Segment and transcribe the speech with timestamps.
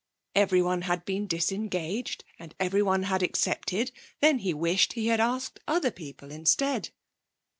[0.33, 5.91] Everyone had been disengaged and everyone had accepted then he wished he had asked other
[5.91, 6.89] people instead.